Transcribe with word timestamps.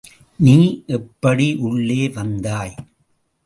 நீ 0.39 0.83
எப்படி 0.87 1.53
உள்ளே 1.55 2.09
வந்தாய்? 2.09 2.75